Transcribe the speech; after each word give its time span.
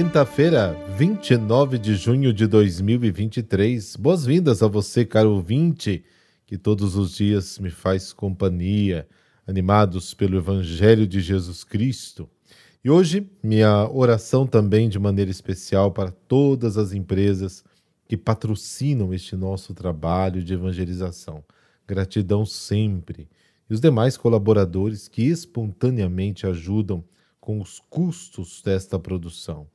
Quinta-feira, 0.00 0.76
29 0.96 1.76
de 1.76 1.96
junho 1.96 2.32
de 2.32 2.46
2023. 2.46 3.96
Boas-vindas 3.96 4.62
a 4.62 4.68
você, 4.68 5.04
caro 5.04 5.32
ouvinte, 5.32 6.04
que 6.46 6.56
todos 6.56 6.94
os 6.94 7.16
dias 7.16 7.58
me 7.58 7.68
faz 7.68 8.12
companhia, 8.12 9.08
animados 9.44 10.14
pelo 10.14 10.38
Evangelho 10.38 11.04
de 11.04 11.20
Jesus 11.20 11.64
Cristo. 11.64 12.30
E 12.84 12.88
hoje, 12.88 13.28
minha 13.42 13.90
oração 13.90 14.46
também 14.46 14.88
de 14.88 15.00
maneira 15.00 15.32
especial 15.32 15.90
para 15.90 16.12
todas 16.12 16.78
as 16.78 16.92
empresas 16.92 17.64
que 18.06 18.16
patrocinam 18.16 19.12
este 19.12 19.34
nosso 19.34 19.74
trabalho 19.74 20.44
de 20.44 20.54
evangelização. 20.54 21.42
Gratidão 21.88 22.46
sempre. 22.46 23.28
E 23.68 23.74
os 23.74 23.80
demais 23.80 24.16
colaboradores 24.16 25.08
que 25.08 25.22
espontaneamente 25.22 26.46
ajudam 26.46 27.02
com 27.40 27.60
os 27.60 27.80
custos 27.90 28.62
desta 28.64 28.96
produção. 28.96 29.66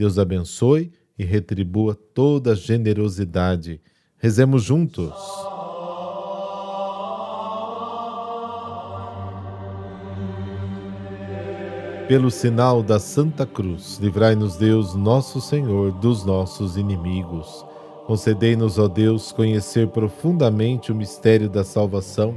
Deus 0.00 0.18
abençoe 0.18 0.90
e 1.18 1.24
retribua 1.26 1.94
toda 1.94 2.56
generosidade. 2.56 3.82
Rezemos 4.16 4.62
juntos. 4.62 5.12
Pelo 12.08 12.30
sinal 12.30 12.82
da 12.82 12.98
Santa 12.98 13.44
Cruz, 13.44 13.98
livrai-nos 14.00 14.56
Deus, 14.56 14.94
nosso 14.94 15.38
Senhor, 15.38 15.92
dos 15.92 16.24
nossos 16.24 16.78
inimigos. 16.78 17.62
Concedei-nos, 18.06 18.78
ó 18.78 18.88
Deus, 18.88 19.32
conhecer 19.32 19.86
profundamente 19.88 20.90
o 20.90 20.94
mistério 20.94 21.50
da 21.50 21.62
salvação, 21.62 22.36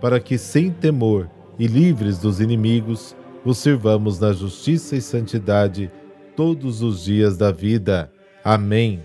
para 0.00 0.20
que, 0.20 0.38
sem 0.38 0.70
temor 0.70 1.28
e 1.58 1.66
livres 1.66 2.18
dos 2.18 2.38
inimigos, 2.38 3.16
vos 3.44 3.58
sirvamos 3.58 4.20
na 4.20 4.32
justiça 4.32 4.94
e 4.94 5.00
santidade 5.00 5.90
todos 6.36 6.82
os 6.82 7.04
dias 7.04 7.36
da 7.36 7.50
vida. 7.50 8.10
Amém. 8.44 9.02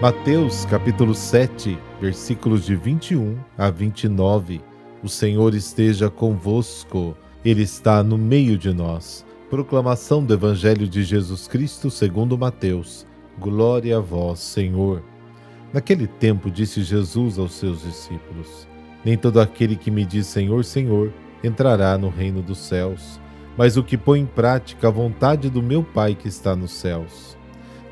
Mateus 0.00 0.64
capítulo 0.64 1.14
7, 1.14 1.78
versículos 2.00 2.64
de 2.64 2.74
21 2.74 3.38
a 3.58 3.68
29. 3.68 4.62
O 5.02 5.08
Senhor 5.08 5.54
esteja 5.54 6.08
convosco, 6.08 7.14
Ele 7.44 7.62
está 7.62 8.02
no 8.02 8.16
meio 8.16 8.56
de 8.56 8.72
nós. 8.72 9.26
Proclamação 9.50 10.24
do 10.24 10.32
Evangelho 10.32 10.88
de 10.88 11.02
Jesus 11.02 11.46
Cristo 11.46 11.90
segundo 11.90 12.38
Mateus. 12.38 13.06
Glória 13.38 13.98
a 13.98 14.00
vós, 14.00 14.38
Senhor. 14.38 15.02
Naquele 15.72 16.06
tempo 16.06 16.50
disse 16.50 16.82
Jesus 16.82 17.38
aos 17.38 17.52
seus 17.52 17.82
discípulos: 17.82 18.69
nem 19.04 19.16
todo 19.16 19.40
aquele 19.40 19.76
que 19.76 19.90
me 19.90 20.04
diz 20.04 20.26
Senhor, 20.26 20.64
Senhor 20.64 21.12
entrará 21.42 21.96
no 21.96 22.08
reino 22.08 22.42
dos 22.42 22.58
céus, 22.58 23.20
mas 23.56 23.76
o 23.76 23.82
que 23.82 23.96
põe 23.96 24.20
em 24.20 24.26
prática 24.26 24.88
a 24.88 24.90
vontade 24.90 25.48
do 25.48 25.62
meu 25.62 25.82
Pai 25.82 26.14
que 26.14 26.28
está 26.28 26.54
nos 26.54 26.70
céus. 26.72 27.36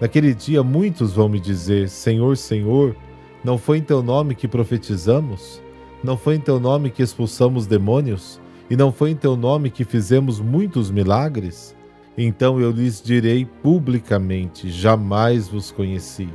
Naquele 0.00 0.34
dia 0.34 0.62
muitos 0.62 1.12
vão 1.12 1.28
me 1.28 1.40
dizer: 1.40 1.88
Senhor, 1.88 2.36
Senhor, 2.36 2.94
não 3.42 3.58
foi 3.58 3.78
em 3.78 3.82
teu 3.82 4.02
nome 4.02 4.34
que 4.34 4.46
profetizamos? 4.46 5.62
Não 6.02 6.16
foi 6.16 6.36
em 6.36 6.40
teu 6.40 6.60
nome 6.60 6.90
que 6.90 7.02
expulsamos 7.02 7.66
demônios? 7.66 8.40
E 8.70 8.76
não 8.76 8.92
foi 8.92 9.10
em 9.10 9.16
teu 9.16 9.36
nome 9.36 9.70
que 9.70 9.84
fizemos 9.84 10.40
muitos 10.40 10.90
milagres? 10.90 11.74
Então 12.16 12.60
eu 12.60 12.70
lhes 12.70 13.02
direi 13.02 13.44
publicamente: 13.44 14.70
Jamais 14.70 15.48
vos 15.48 15.72
conheci. 15.72 16.28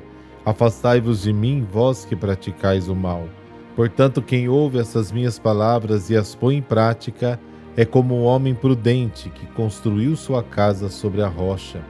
Afastai-vos 0.46 1.22
de 1.22 1.32
mim, 1.32 1.66
vós 1.72 2.04
que 2.04 2.16
praticais 2.16 2.90
o 2.90 2.96
mal. 2.96 3.28
Portanto, 3.76 4.22
quem 4.22 4.48
ouve 4.48 4.78
essas 4.78 5.12
minhas 5.12 5.40
palavras 5.40 6.10
e 6.10 6.16
as 6.16 6.36
põe 6.36 6.58
em 6.58 6.62
prática 6.62 7.40
é 7.76 7.84
como 7.84 8.16
um 8.16 8.24
homem 8.24 8.54
prudente 8.54 9.30
que 9.30 9.48
construiu 9.48 10.16
sua 10.16 10.44
casa 10.44 10.90
sobre 10.90 11.24
a 11.24 11.28
rocha. 11.28 11.82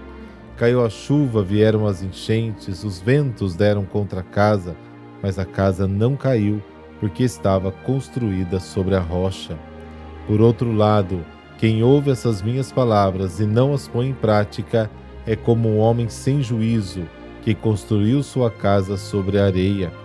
Caiu 0.55 0.85
a 0.85 0.89
chuva, 0.89 1.43
vieram 1.43 1.85
as 1.85 2.01
enchentes, 2.01 2.83
os 2.83 3.01
ventos 3.01 3.55
deram 3.55 3.83
contra 3.83 4.21
a 4.21 4.23
casa, 4.23 4.77
mas 5.21 5.37
a 5.37 5.43
casa 5.43 5.85
não 5.85 6.15
caiu, 6.15 6.61
porque 7.01 7.23
estava 7.23 7.71
construída 7.71 8.61
sobre 8.61 8.95
a 8.95 8.99
rocha. 8.99 9.57
Por 10.25 10.39
outro 10.39 10.71
lado, 10.71 11.25
quem 11.57 11.83
ouve 11.83 12.11
essas 12.11 12.41
minhas 12.41 12.71
palavras 12.71 13.41
e 13.41 13.45
não 13.45 13.73
as 13.73 13.89
põe 13.89 14.09
em 14.09 14.13
prática 14.13 14.89
é 15.25 15.35
como 15.35 15.67
um 15.67 15.79
homem 15.79 16.07
sem 16.07 16.41
juízo 16.41 17.03
que 17.41 17.53
construiu 17.53 18.23
sua 18.23 18.49
casa 18.49 18.95
sobre 18.95 19.37
a 19.37 19.45
areia. 19.45 20.02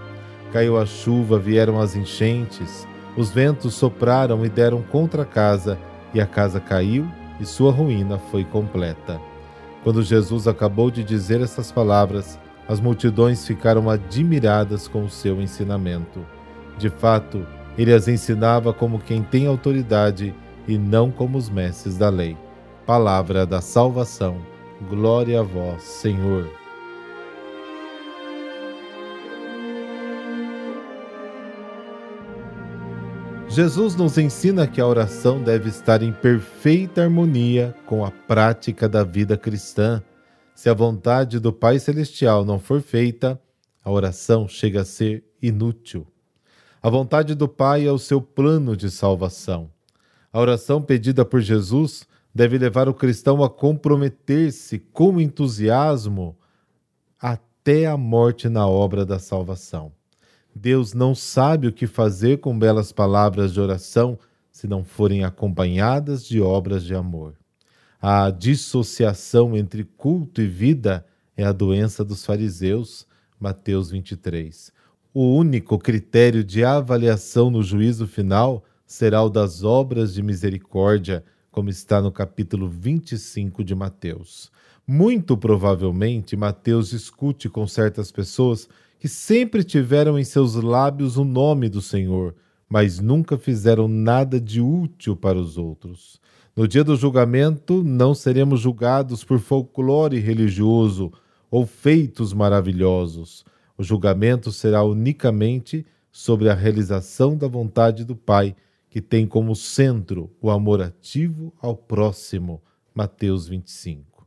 Caiu 0.53 0.78
a 0.78 0.86
chuva, 0.86 1.38
vieram 1.38 1.81
as 1.81 1.94
enchentes, 1.94 2.86
os 3.16 3.31
ventos 3.31 3.75
sopraram 3.75 4.44
e 4.44 4.48
deram 4.48 4.82
contra 4.82 5.22
a 5.22 5.26
casa, 5.26 5.78
e 6.14 6.20
a 6.20 6.26
casa 6.26 6.59
caiu, 6.59 7.06
e 7.41 7.44
sua 7.44 7.70
ruína 7.70 8.19
foi 8.19 8.44
completa. 8.44 9.20
Quando 9.84 10.03
Jesus 10.03 10.48
acabou 10.48 10.91
de 10.91 11.04
dizer 11.04 11.41
essas 11.41 11.70
palavras, 11.70 12.38
as 12.69 12.81
multidões 12.81 13.47
ficaram 13.47 13.88
admiradas 13.88 14.87
com 14.87 15.04
o 15.04 15.08
seu 15.08 15.41
ensinamento. 15.41 16.25
De 16.76 16.91
fato, 16.91 17.47
ele 17.76 17.92
as 17.92 18.08
ensinava 18.08 18.72
como 18.72 18.98
quem 18.98 19.22
tem 19.22 19.47
autoridade 19.47 20.34
e 20.66 20.76
não 20.76 21.10
como 21.10 21.38
os 21.38 21.48
mestres 21.48 21.97
da 21.97 22.08
lei. 22.08 22.37
Palavra 22.84 23.47
da 23.47 23.60
salvação. 23.60 24.38
Glória 24.88 25.41
a 25.41 25.42
vós, 25.42 25.82
Senhor. 25.82 26.48
Jesus 33.50 33.97
nos 33.97 34.19
ensina 34.19 34.66
que 34.66 34.81
a 34.81 34.86
oração 34.86 35.42
deve 35.42 35.70
estar 35.70 36.03
em 36.03 36.12
perfeita 36.12 37.03
harmonia 37.03 37.75
com 37.86 38.04
a 38.04 38.10
prática 38.10 38.88
da 38.88 39.03
vida 39.03 39.38
cristã. 39.38 40.03
Se 40.54 40.69
a 40.69 40.75
vontade 40.75 41.41
do 41.41 41.53
Pai 41.53 41.78
Celestial 41.78 42.44
não 42.44 42.58
for 42.58 42.82
feita, 42.82 43.41
a 43.82 43.91
oração 43.91 44.47
chega 44.47 44.82
a 44.82 44.84
ser 44.84 45.25
inútil. 45.41 46.06
A 46.82 46.91
vontade 46.91 47.34
do 47.34 47.48
Pai 47.48 47.87
é 47.87 47.91
o 47.91 47.98
seu 47.98 48.20
plano 48.20 48.76
de 48.76 48.91
salvação. 48.91 49.70
A 50.31 50.38
oração 50.38 50.82
pedida 50.82 51.25
por 51.25 51.41
Jesus 51.41 52.06
deve 52.34 52.58
levar 52.58 52.88
o 52.88 52.94
cristão 52.94 53.42
a 53.42 53.48
comprometer-se 53.48 54.78
com 54.78 55.19
entusiasmo 55.19 56.37
até 57.19 57.87
a 57.87 57.97
morte 57.97 58.48
na 58.48 58.69
obra 58.69 59.06
da 59.06 59.19
salvação. 59.19 59.91
Deus 60.54 60.92
não 60.94 61.14
sabe 61.14 61.66
o 61.66 61.72
que 61.72 61.86
fazer 61.86 62.38
com 62.38 62.59
belas 62.59 62.92
palavras 62.92 63.53
de 63.53 63.60
oração 63.60 64.19
se 64.50 64.66
não 64.66 64.84
forem 64.84 65.25
acompanhadas 65.25 66.26
de 66.26 66.41
obras 66.41 66.84
de 66.84 66.94
amor. 66.94 67.34
A 68.00 68.31
dissociação 68.31 69.56
entre 69.56 69.84
culto 69.84 70.41
e 70.41 70.47
vida 70.47 71.04
é 71.37 71.44
a 71.44 71.53
doença 71.53 72.04
dos 72.04 72.25
fariseus, 72.25 73.06
Mateus 73.38 73.91
23. 73.91 74.72
O 75.14 75.37
único 75.37 75.78
critério 75.78 76.44
de 76.44 76.64
avaliação 76.64 77.50
no 77.50 77.62
juízo 77.62 78.06
final 78.06 78.64
será 78.87 79.22
o 79.22 79.28
das 79.28 79.62
obras 79.62 80.14
de 80.14 80.22
misericórdia, 80.22 81.25
como 81.50 81.69
está 81.69 82.00
no 82.00 82.10
capítulo 82.10 82.69
25 82.69 83.62
de 83.62 83.75
Mateus. 83.75 84.50
Muito 84.87 85.37
provavelmente, 85.37 86.37
Mateus 86.37 86.90
discute 86.90 87.49
com 87.49 87.67
certas 87.67 88.11
pessoas 88.11 88.69
que 88.99 89.09
sempre 89.09 89.62
tiveram 89.62 90.19
em 90.19 90.25
seus 90.25 90.55
lábios 90.55 91.17
o 91.17 91.25
nome 91.25 91.69
do 91.69 91.81
Senhor, 91.81 92.35
mas 92.69 92.99
nunca 92.99 93.39
fizeram 93.39 93.89
nada 93.89 94.41
de 94.41 94.61
útil 94.61 95.17
para 95.17 95.39
os 95.39 95.56
outros. 95.56 96.21
No 96.55 96.67
dia 96.67 96.83
do 96.83 96.97
julgamento, 96.97 97.85
não 97.85 98.15
seremos 98.15 98.61
julgados 98.61 99.23
por 99.23 99.39
folclore 99.39 100.19
religioso 100.19 101.12
ou 101.50 101.65
feitos 101.65 102.33
maravilhosos. 102.33 103.45
O 103.77 103.85
julgamento 103.85 104.50
será 104.50 104.83
unicamente 104.83 105.87
sobre 106.11 106.49
a 106.50 106.55
realização 106.55 107.37
da 107.37 107.47
vontade 107.47 108.05
do 108.05 108.17
Pai, 108.17 108.56
que 108.91 109.00
tem 109.00 109.27
como 109.27 109.55
centro 109.55 110.31
o 110.41 110.50
amor 110.50 110.83
ativo 110.83 111.53
ao 111.62 111.77
próximo. 111.77 112.61
Mateus 112.93 113.47
25. 113.47 114.27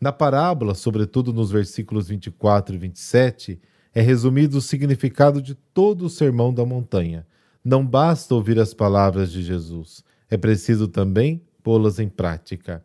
Na 0.00 0.10
parábola, 0.12 0.74
sobretudo 0.74 1.32
nos 1.32 1.50
versículos 1.50 2.08
24 2.08 2.74
e 2.74 2.78
27, 2.78 3.60
é 3.96 4.02
resumido 4.02 4.58
o 4.58 4.60
significado 4.60 5.40
de 5.40 5.54
todo 5.54 6.04
o 6.04 6.10
Sermão 6.10 6.52
da 6.52 6.66
Montanha. 6.66 7.26
Não 7.64 7.82
basta 7.82 8.34
ouvir 8.34 8.60
as 8.60 8.74
palavras 8.74 9.32
de 9.32 9.42
Jesus, 9.42 10.04
é 10.28 10.36
preciso 10.36 10.86
também 10.86 11.40
pô-las 11.62 11.98
em 11.98 12.06
prática. 12.06 12.84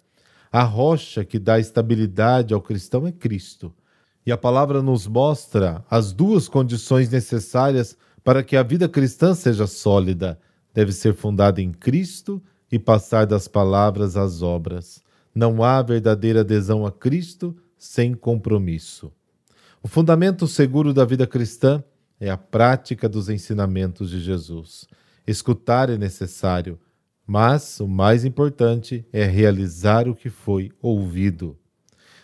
A 0.49 0.63
rocha 0.63 1.25
que 1.25 1.37
dá 1.37 1.59
estabilidade 1.59 2.53
ao 2.53 2.61
cristão 2.61 3.05
é 3.05 3.11
Cristo. 3.11 3.73
E 4.25 4.31
a 4.31 4.37
palavra 4.37 4.81
nos 4.81 5.05
mostra 5.05 5.83
as 5.89 6.13
duas 6.13 6.47
condições 6.47 7.09
necessárias 7.09 7.97
para 8.23 8.41
que 8.41 8.55
a 8.55 8.63
vida 8.63 8.87
cristã 8.87 9.35
seja 9.35 9.67
sólida. 9.67 10.39
Deve 10.73 10.93
ser 10.93 11.13
fundada 11.13 11.61
em 11.61 11.73
Cristo 11.73 12.41
e 12.71 12.79
passar 12.79 13.25
das 13.25 13.49
palavras 13.49 14.15
às 14.15 14.41
obras. 14.41 15.03
Não 15.35 15.61
há 15.61 15.81
verdadeira 15.81 16.39
adesão 16.39 16.85
a 16.85 16.91
Cristo 16.91 17.53
sem 17.77 18.13
compromisso. 18.13 19.11
O 19.83 19.87
fundamento 19.87 20.47
seguro 20.47 20.93
da 20.93 21.03
vida 21.03 21.25
cristã 21.25 21.83
é 22.19 22.29
a 22.29 22.37
prática 22.37 23.09
dos 23.09 23.29
ensinamentos 23.29 24.11
de 24.11 24.19
Jesus. 24.19 24.85
Escutar 25.25 25.89
é 25.89 25.97
necessário, 25.97 26.79
mas 27.25 27.79
o 27.79 27.87
mais 27.87 28.23
importante 28.23 29.03
é 29.11 29.25
realizar 29.25 30.07
o 30.07 30.13
que 30.13 30.29
foi 30.29 30.71
ouvido. 30.79 31.57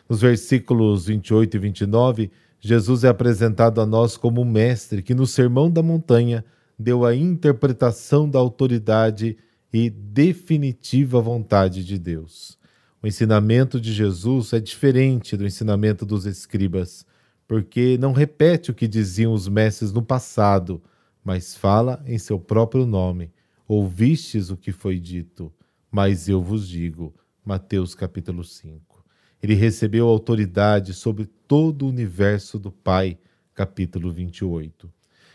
Nos 0.07 0.21
versículos 0.21 1.07
28 1.07 1.57
e 1.57 1.59
29, 1.59 2.31
Jesus 2.59 3.03
é 3.03 3.07
apresentado 3.07 3.81
a 3.81 3.87
nós 3.87 4.17
como 4.17 4.41
um 4.41 4.45
mestre 4.45 5.01
que, 5.01 5.15
no 5.15 5.25
Sermão 5.25 5.71
da 5.71 5.81
Montanha, 5.81 6.45
deu 6.77 7.03
a 7.05 7.15
interpretação 7.15 8.29
da 8.29 8.37
autoridade 8.37 9.35
e 9.73 9.89
definitiva 9.89 11.19
vontade 11.19 11.83
de 11.83 11.97
Deus. 11.97 12.55
O 13.01 13.07
ensinamento 13.07 13.81
de 13.81 13.91
Jesus 13.91 14.53
é 14.53 14.59
diferente 14.59 15.35
do 15.35 15.45
ensinamento 15.45 16.05
dos 16.05 16.27
escribas, 16.27 17.03
porque 17.47 17.97
não 17.97 18.11
repete 18.11 18.71
o 18.71 18.73
que 18.73 18.87
diziam 18.87 19.33
os 19.33 19.47
mestres 19.47 19.93
no 19.93 20.01
passado, 20.01 20.81
mas 21.23 21.55
fala 21.55 22.03
em 22.05 22.17
seu 22.17 22.39
próprio 22.39 22.85
nome. 22.85 23.31
Ouvistes 23.67 24.49
o 24.49 24.57
que 24.57 24.71
foi 24.71 24.99
dito, 24.99 25.51
mas 25.89 26.27
eu 26.27 26.41
vos 26.41 26.67
digo. 26.67 27.15
Mateus 27.43 27.95
capítulo 27.95 28.43
5. 28.43 29.05
Ele 29.41 29.53
recebeu 29.53 30.07
autoridade 30.07 30.93
sobre 30.93 31.25
todo 31.47 31.83
o 31.83 31.89
universo 31.89 32.59
do 32.59 32.71
Pai. 32.71 33.17
Capítulo 33.53 34.11
28. 34.11 34.91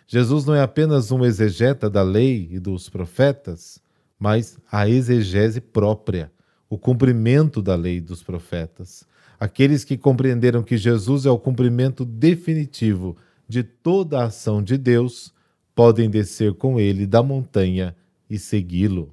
Jesus 0.07 0.45
não 0.45 0.55
é 0.55 0.61
apenas 0.61 1.11
um 1.11 1.25
exegeta 1.25 1.89
da 1.89 2.03
lei 2.03 2.49
e 2.51 2.59
dos 2.59 2.89
profetas, 2.89 3.81
mas 4.19 4.59
a 4.71 4.89
exegese 4.89 5.61
própria, 5.61 6.31
o 6.69 6.77
cumprimento 6.77 7.63
da 7.63 7.75
lei 7.75 8.01
dos 8.01 8.23
profetas. 8.23 9.07
Aqueles 9.43 9.83
que 9.83 9.99
compreenderam 9.99 10.63
que 10.63 10.77
Jesus 10.77 11.27
é 11.27 11.31
o 11.33 11.37
cumprimento 11.37 12.05
definitivo 12.05 13.17
de 13.49 13.65
toda 13.65 14.21
a 14.21 14.27
ação 14.27 14.63
de 14.63 14.79
Deus 14.79 15.35
podem 15.75 16.09
descer 16.09 16.55
com 16.55 16.79
ele 16.79 17.09
da 17.09 17.25
montanha 17.25 17.93
e 18.31 18.39
segui-lo. 18.39 19.13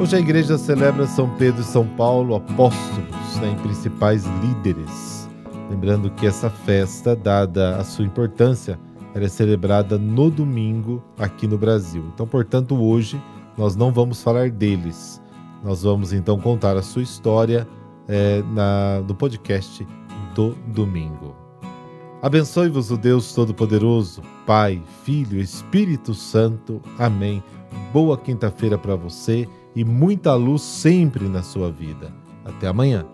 Hoje 0.00 0.14
a 0.14 0.20
igreja 0.20 0.56
celebra 0.56 1.08
São 1.08 1.36
Pedro 1.36 1.62
e 1.62 1.64
São 1.64 1.88
Paulo, 1.96 2.36
apóstolos, 2.36 3.36
né, 3.40 3.58
principais 3.64 4.24
líderes. 4.40 5.28
Lembrando 5.68 6.08
que 6.08 6.24
essa 6.24 6.48
festa, 6.48 7.16
dada 7.16 7.78
a 7.78 7.82
sua 7.82 8.04
importância, 8.04 8.78
ela 9.16 9.24
é 9.24 9.28
celebrada 9.28 9.96
no 9.96 10.30
domingo 10.30 11.02
aqui 11.18 11.46
no 11.46 11.56
Brasil. 11.56 12.04
Então, 12.12 12.26
portanto, 12.26 12.76
hoje 12.78 13.18
nós 13.56 13.74
não 13.74 13.90
vamos 13.90 14.22
falar 14.22 14.50
deles. 14.50 15.22
Nós 15.64 15.84
vamos 15.84 16.12
então 16.12 16.38
contar 16.38 16.76
a 16.76 16.82
sua 16.82 17.02
história 17.02 17.66
é, 18.06 18.42
na, 18.52 19.00
no 19.08 19.14
podcast 19.14 19.86
do 20.34 20.50
domingo. 20.66 21.34
Abençoe-vos 22.20 22.90
o 22.90 22.98
Deus 22.98 23.32
Todo-Poderoso, 23.32 24.20
Pai, 24.46 24.82
Filho, 25.02 25.40
Espírito 25.40 26.12
Santo. 26.12 26.82
Amém. 26.98 27.42
Boa 27.94 28.18
quinta-feira 28.18 28.76
para 28.76 28.96
você 28.96 29.48
e 29.74 29.82
muita 29.82 30.34
luz 30.34 30.60
sempre 30.60 31.26
na 31.26 31.42
sua 31.42 31.72
vida. 31.72 32.12
Até 32.44 32.68
amanhã. 32.68 33.06